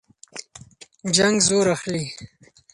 جنګ 1.15 1.35
زور 1.47 1.67
اخلي. 1.75 2.03